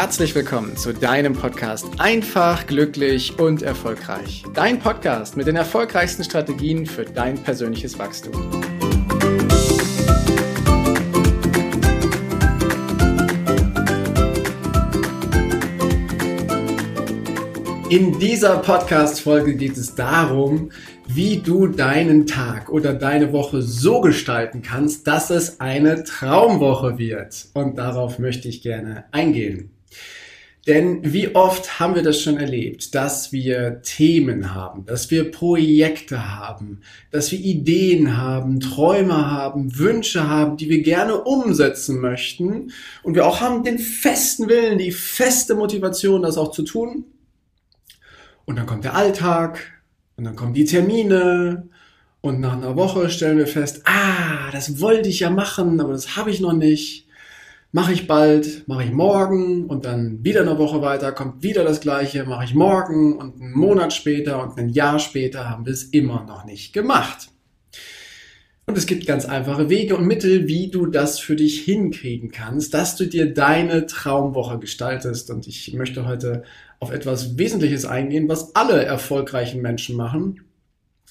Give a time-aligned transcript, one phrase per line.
[0.00, 4.44] herzlich willkommen zu deinem Podcast Einfach, glücklich und erfolgreich.
[4.54, 8.32] Dein Podcast mit den erfolgreichsten Strategien für dein persönliches Wachstum.
[17.90, 20.70] In dieser Podcast-Folge geht es darum,
[21.08, 27.48] wie du deinen Tag oder deine Woche so gestalten kannst, dass es eine Traumwoche wird.
[27.52, 29.70] Und darauf möchte ich gerne eingehen.
[30.66, 36.36] Denn wie oft haben wir das schon erlebt, dass wir Themen haben, dass wir Projekte
[36.36, 42.72] haben, dass wir Ideen haben, Träume haben, Wünsche haben, die wir gerne umsetzen möchten
[43.02, 47.06] und wir auch haben den festen Willen, die feste Motivation, das auch zu tun.
[48.44, 49.60] Und dann kommt der Alltag
[50.16, 51.68] und dann kommen die Termine
[52.20, 56.16] und nach einer Woche stellen wir fest, ah, das wollte ich ja machen, aber das
[56.16, 57.06] habe ich noch nicht.
[57.72, 61.80] Mache ich bald, mache ich morgen und dann wieder eine Woche weiter, kommt wieder das
[61.80, 65.84] gleiche, mache ich morgen und einen Monat später und ein Jahr später haben wir es
[65.84, 67.28] immer noch nicht gemacht.
[68.66, 72.74] Und es gibt ganz einfache Wege und Mittel, wie du das für dich hinkriegen kannst,
[72.74, 75.30] dass du dir deine Traumwoche gestaltest.
[75.30, 76.42] Und ich möchte heute
[76.80, 80.40] auf etwas Wesentliches eingehen, was alle erfolgreichen Menschen machen,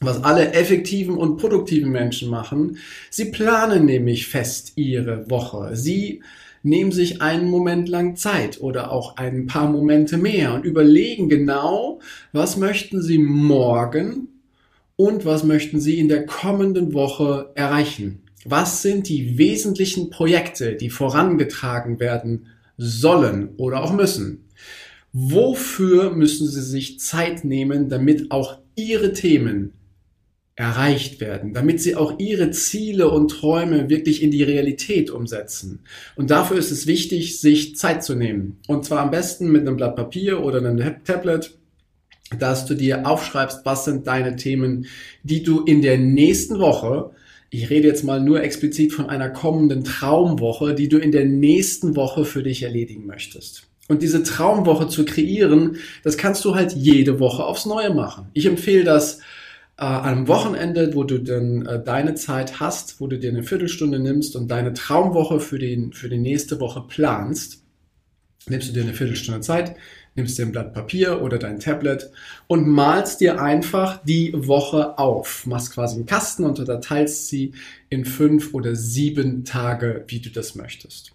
[0.00, 2.78] was alle effektiven und produktiven Menschen machen.
[3.10, 5.76] Sie planen nämlich fest ihre Woche.
[5.76, 6.22] Sie
[6.62, 12.00] nehmen sich einen Moment lang Zeit oder auch ein paar Momente mehr und überlegen genau,
[12.32, 14.28] was möchten sie morgen
[14.96, 18.22] und was möchten Sie in der kommenden Woche erreichen?
[18.44, 24.44] Was sind die wesentlichen Projekte, die vorangetragen werden sollen oder auch müssen?
[25.12, 29.72] Wofür müssen Sie sich Zeit nehmen, damit auch Ihre Themen
[30.56, 35.80] erreicht werden, damit Sie auch Ihre Ziele und Träume wirklich in die Realität umsetzen?
[36.16, 38.58] Und dafür ist es wichtig, sich Zeit zu nehmen.
[38.68, 41.58] Und zwar am besten mit einem Blatt Papier oder einem Tablet
[42.38, 44.86] dass du dir aufschreibst, was sind deine Themen,
[45.22, 47.10] die du in der nächsten Woche,
[47.50, 51.94] ich rede jetzt mal nur explizit von einer kommenden Traumwoche, die du in der nächsten
[51.94, 53.68] Woche für dich erledigen möchtest.
[53.86, 58.28] Und diese Traumwoche zu kreieren, das kannst du halt jede Woche aufs Neue machen.
[58.32, 59.20] Ich empfehle das
[59.76, 63.98] äh, am Wochenende, wo du dann äh, deine Zeit hast, wo du dir eine Viertelstunde
[63.98, 67.62] nimmst und deine Traumwoche für, den, für die nächste Woche planst.
[68.48, 69.74] Nimmst du dir eine Viertelstunde Zeit,
[70.14, 72.10] nimmst dir ein Blatt Papier oder dein Tablet
[72.46, 75.46] und malst dir einfach die Woche auf.
[75.46, 77.52] Machst quasi einen Kasten und unterteilst sie
[77.88, 81.12] in fünf oder sieben Tage, wie du das möchtest.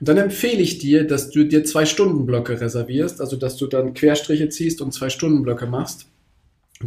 [0.00, 3.94] Und dann empfehle ich dir, dass du dir zwei Stundenblöcke reservierst, also dass du dann
[3.94, 6.11] Querstriche ziehst und zwei Stundenblöcke machst.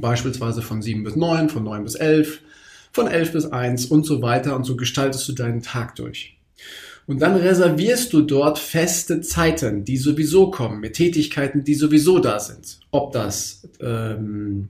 [0.02, 2.42] Beispielsweise von sieben bis neun, von neun bis elf,
[2.92, 6.38] von elf bis eins und so weiter und so gestaltest du deinen Tag durch.
[7.08, 12.40] Und dann reservierst du dort feste Zeiten, die sowieso kommen, mit Tätigkeiten, die sowieso da
[12.40, 12.80] sind.
[12.90, 14.70] Ob das, ähm,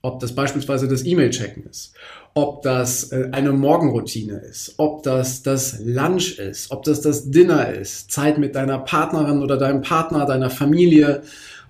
[0.00, 1.94] ob das beispielsweise das E-Mail-Checken ist,
[2.34, 7.72] ob das äh, eine Morgenroutine ist, ob das das Lunch ist, ob das das Dinner
[7.72, 11.22] ist, Zeit mit deiner Partnerin oder deinem Partner, deiner Familie,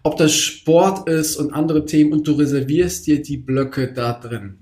[0.04, 4.59] ob das Sport ist und andere Themen und du reservierst dir die Blöcke da drin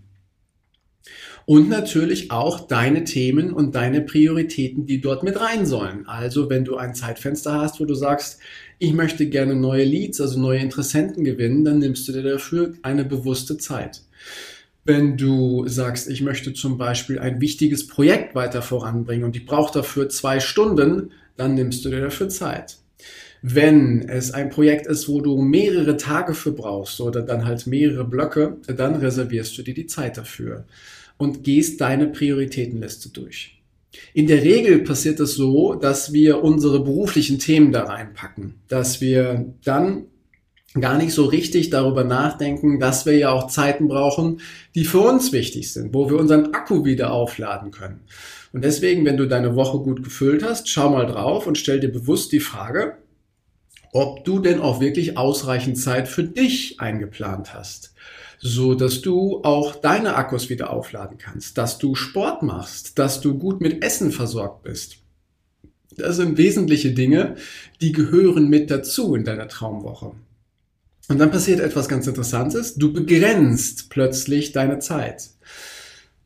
[1.46, 6.06] und natürlich auch deine Themen und deine Prioritäten, die dort mit rein sollen.
[6.06, 8.38] Also wenn du ein Zeitfenster hast, wo du sagst,
[8.78, 13.04] ich möchte gerne neue Leads, also neue Interessenten gewinnen, dann nimmst du dir dafür eine
[13.04, 14.02] bewusste Zeit.
[14.84, 19.72] Wenn du sagst, ich möchte zum Beispiel ein wichtiges Projekt weiter voranbringen und ich brauche
[19.72, 22.78] dafür zwei Stunden, dann nimmst du dir dafür Zeit.
[23.42, 28.04] Wenn es ein Projekt ist, wo du mehrere Tage für brauchst oder dann halt mehrere
[28.04, 30.64] Blöcke, dann reservierst du dir die Zeit dafür
[31.18, 33.60] und gehst deine Prioritätenliste durch.
[34.14, 39.52] In der Regel passiert es so, dass wir unsere beruflichen Themen da reinpacken, dass wir
[39.64, 40.06] dann
[40.80, 44.40] gar nicht so richtig darüber nachdenken, dass wir ja auch Zeiten brauchen,
[44.74, 48.00] die für uns wichtig sind, wo wir unseren Akku wieder aufladen können.
[48.52, 51.92] Und deswegen, wenn du deine Woche gut gefüllt hast, schau mal drauf und stell dir
[51.92, 52.96] bewusst die Frage,
[53.92, 57.92] ob du denn auch wirklich ausreichend Zeit für dich eingeplant hast
[58.42, 63.38] so dass du auch deine Akkus wieder aufladen kannst, dass du Sport machst, dass du
[63.38, 64.96] gut mit Essen versorgt bist.
[65.96, 67.36] Das sind wesentliche Dinge,
[67.80, 70.12] die gehören mit dazu in deiner Traumwoche.
[71.08, 72.74] Und dann passiert etwas ganz Interessantes.
[72.74, 75.30] Du begrenzt plötzlich deine Zeit.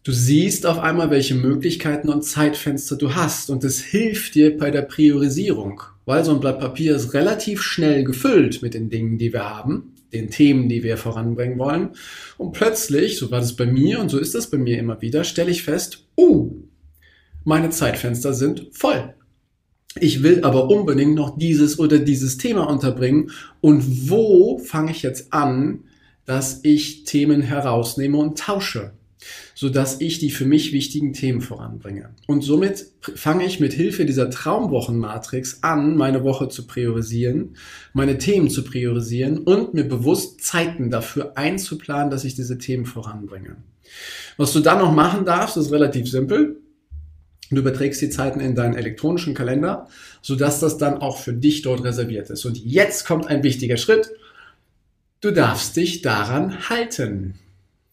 [0.02, 4.70] Du siehst auf einmal, welche Möglichkeiten und Zeitfenster du hast und es hilft dir bei
[4.70, 9.34] der Priorisierung, weil so ein Blatt Papier ist relativ schnell gefüllt mit den Dingen, die
[9.34, 11.90] wir haben den Themen, die wir voranbringen wollen.
[12.38, 15.24] Und plötzlich, so war das bei mir und so ist das bei mir immer wieder,
[15.24, 16.54] stelle ich fest, uh,
[17.44, 19.14] meine Zeitfenster sind voll.
[19.98, 23.30] ich will aber unbedingt noch dieses oder dieses Thema unterbringen.
[23.62, 25.84] Und wo fange ich jetzt an,
[26.26, 28.92] dass ich Themen herausnehme und tausche?
[29.54, 32.10] Sodass ich die für mich wichtigen Themen voranbringe.
[32.26, 37.56] Und somit fange ich mit Hilfe dieser Traumwochenmatrix an, meine Woche zu priorisieren,
[37.92, 43.56] meine Themen zu priorisieren und mir bewusst Zeiten dafür einzuplanen, dass ich diese Themen voranbringe.
[44.36, 46.60] Was du dann noch machen darfst, ist relativ simpel.
[47.50, 49.88] Du überträgst die Zeiten in deinen elektronischen Kalender,
[50.20, 52.44] sodass das dann auch für dich dort reserviert ist.
[52.44, 54.10] Und jetzt kommt ein wichtiger Schritt.
[55.20, 57.34] Du darfst dich daran halten.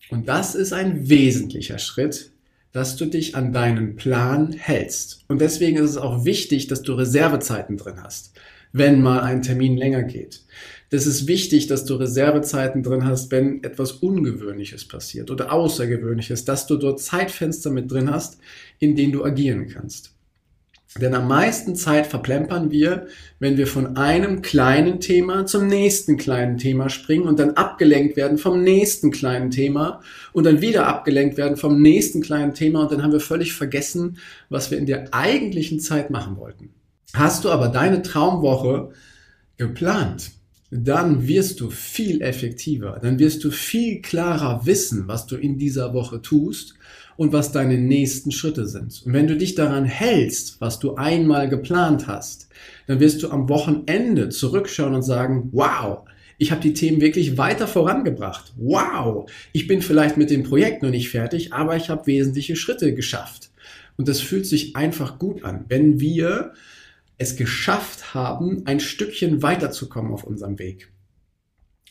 [0.10, 2.32] Und das ist ein wesentlicher Schritt,
[2.72, 5.24] dass du dich an deinen Plan hältst.
[5.28, 8.34] Und deswegen ist es auch wichtig, dass du Reservezeiten drin hast,
[8.72, 10.44] wenn mal ein Termin länger geht.
[10.90, 16.68] Das ist wichtig, dass du Reservezeiten drin hast, wenn etwas Ungewöhnliches passiert oder Außergewöhnliches, dass
[16.68, 18.38] du dort Zeitfenster mit drin hast,
[18.80, 20.13] in denen du agieren kannst.
[21.02, 23.08] Denn am meisten Zeit verplempern wir,
[23.40, 28.38] wenn wir von einem kleinen Thema zum nächsten kleinen Thema springen und dann abgelenkt werden
[28.38, 30.02] vom nächsten kleinen Thema
[30.34, 34.20] und dann wieder abgelenkt werden vom nächsten kleinen Thema und dann haben wir völlig vergessen,
[34.50, 36.70] was wir in der eigentlichen Zeit machen wollten.
[37.16, 38.92] Hast du aber deine Traumwoche
[39.58, 40.32] geplant,
[40.76, 45.94] dann wirst du viel effektiver, dann wirst du viel klarer wissen, was du in dieser
[45.94, 46.74] Woche tust
[47.16, 49.04] und was deine nächsten Schritte sind.
[49.06, 52.48] Und wenn du dich daran hältst, was du einmal geplant hast,
[52.88, 56.00] dann wirst du am Wochenende zurückschauen und sagen, wow,
[56.40, 58.54] ich habe die Themen wirklich weiter vorangebracht.
[58.58, 62.96] Wow, ich bin vielleicht mit dem Projekt noch nicht fertig, aber ich habe wesentliche Schritte
[62.96, 63.52] geschafft.
[63.96, 66.54] Und das fühlt sich einfach gut an, wenn wir
[67.18, 70.92] es geschafft haben, ein Stückchen weiterzukommen auf unserem Weg.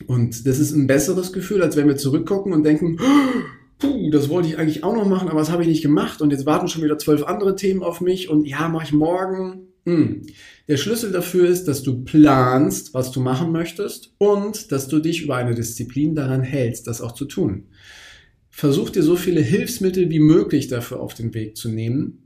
[0.07, 2.99] Und das ist ein besseres Gefühl, als wenn wir zurückgucken und denken,
[3.79, 6.31] puh, das wollte ich eigentlich auch noch machen, aber das habe ich nicht gemacht und
[6.31, 9.69] jetzt warten schon wieder zwölf andere Themen auf mich und ja, mache ich morgen.
[9.85, 10.23] Hm.
[10.69, 15.23] Der Schlüssel dafür ist, dass du planst, was du machen möchtest und dass du dich
[15.23, 17.65] über eine Disziplin daran hältst, das auch zu tun.
[18.49, 22.22] Versuch dir so viele Hilfsmittel wie möglich dafür auf den Weg zu nehmen,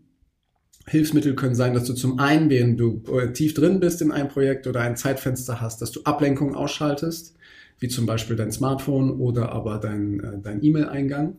[0.89, 4.29] Hilfsmittel können sein, dass du zum einen, während du äh, tief drin bist in einem
[4.29, 7.35] Projekt oder ein Zeitfenster hast, dass du Ablenkungen ausschaltest,
[7.81, 11.37] wie zum Beispiel dein Smartphone oder aber dein, äh, dein E-Mail-Eingang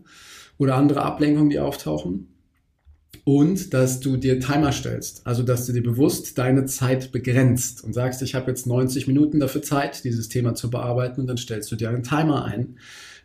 [0.57, 2.27] oder andere Ablenkungen, die auftauchen.
[3.23, 7.93] Und dass du dir Timer stellst, also dass du dir bewusst deine Zeit begrenzt und
[7.93, 11.71] sagst, ich habe jetzt 90 Minuten dafür Zeit, dieses Thema zu bearbeiten und dann stellst
[11.71, 12.77] du dir einen Timer ein,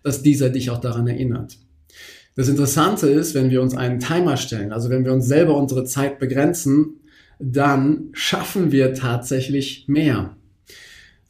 [0.02, 1.58] dass dieser dich auch daran erinnert.
[2.34, 5.84] Das Interessante ist, wenn wir uns einen Timer stellen, also wenn wir uns selber unsere
[5.84, 7.00] Zeit begrenzen,
[7.38, 10.36] dann schaffen wir tatsächlich mehr,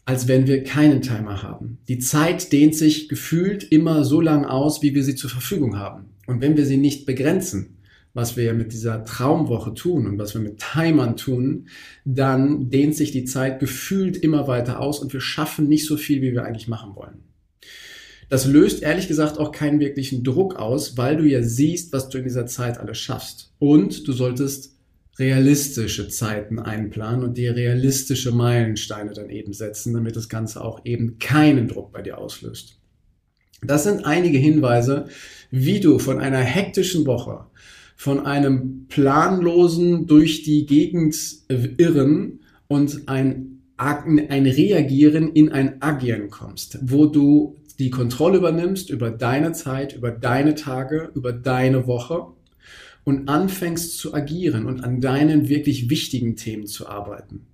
[0.05, 1.79] als wenn wir keinen Timer haben.
[1.89, 6.11] Die Zeit dehnt sich gefühlt immer so lang aus, wie wir sie zur Verfügung haben.
[6.27, 7.79] Und wenn wir sie nicht begrenzen,
[8.15, 11.69] was wir mit dieser Traumwoche tun und was wir mit Timern tun,
[12.05, 16.21] dann dehnt sich die Zeit gefühlt immer weiter aus und wir schaffen nicht so viel,
[16.21, 17.25] wie wir eigentlich machen wollen.
[18.33, 22.17] Das löst ehrlich gesagt auch keinen wirklichen Druck aus, weil du ja siehst, was du
[22.17, 23.53] in dieser Zeit alles schaffst.
[23.59, 24.75] Und du solltest
[25.19, 31.19] realistische Zeiten einplanen und dir realistische Meilensteine dann eben setzen, damit das Ganze auch eben
[31.19, 32.79] keinen Druck bei dir auslöst.
[33.61, 35.09] Das sind einige Hinweise,
[35.51, 37.45] wie du von einer hektischen Woche,
[37.97, 41.15] von einem planlosen durch die Gegend
[41.77, 49.11] irren und ein, ein Reagieren in ein Agieren kommst, wo du die Kontrolle übernimmst über
[49.11, 52.29] deine Zeit, über deine Tage, über deine Woche
[53.05, 57.47] und anfängst zu agieren und an deinen wirklich wichtigen Themen zu arbeiten.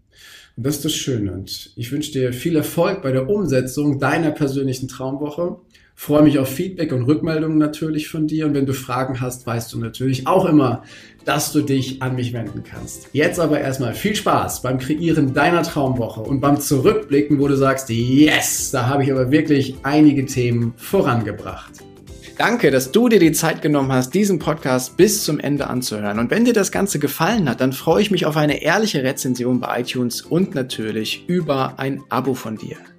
[0.56, 1.32] Und das ist das Schöne.
[1.32, 5.60] Und ich wünsche dir viel Erfolg bei der Umsetzung deiner persönlichen Traumwoche.
[6.00, 8.46] Freue mich auf Feedback und Rückmeldungen natürlich von dir.
[8.46, 10.84] Und wenn du Fragen hast, weißt du natürlich auch immer,
[11.24, 13.08] dass du dich an mich wenden kannst.
[13.12, 17.90] Jetzt aber erstmal viel Spaß beim Kreieren deiner Traumwoche und beim Zurückblicken, wo du sagst,
[17.90, 21.72] yes, da habe ich aber wirklich einige Themen vorangebracht.
[22.38, 26.20] Danke, dass du dir die Zeit genommen hast, diesen Podcast bis zum Ende anzuhören.
[26.20, 29.58] Und wenn dir das Ganze gefallen hat, dann freue ich mich auf eine ehrliche Rezension
[29.58, 32.76] bei iTunes und natürlich über ein Abo von dir.